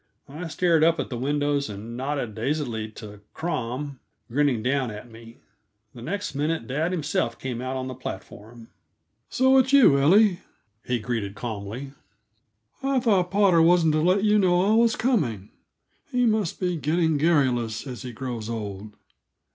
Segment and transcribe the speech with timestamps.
[0.27, 3.99] I stared up at the windows, and nodded dazedly to Crom,
[4.31, 5.37] grinning down at me.
[5.93, 8.69] The next minute, dad himself came out on the platform.
[9.29, 10.39] "So it's you, Ellie?"
[10.83, 11.91] he greeted calmly.
[12.81, 15.49] "I thought Potter wasn't to let you know I was coming;
[16.11, 18.95] he must be getting garrulous as he grows old.